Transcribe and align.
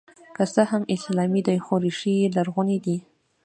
که 0.35 0.43
څه 0.53 0.61
هم 0.71 0.83
اسلامي 0.95 1.41
دی 1.47 1.57
خو 1.65 1.75
ریښې 1.83 2.13
یې 2.21 2.27
لرغونې 2.37 2.77
دي 2.85 2.97